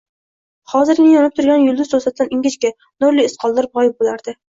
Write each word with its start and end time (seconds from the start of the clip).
Hozirgina 0.73 1.11
yonib 1.11 1.35
turgan 1.41 1.63
yulduz 1.67 1.93
to‘satdan 1.93 2.35
ingichka, 2.39 2.75
nurli 3.07 3.31
iz 3.33 3.41
qoldirib 3.47 3.81
g‘oyib 3.81 3.99
bo‘lardi. 4.05 4.39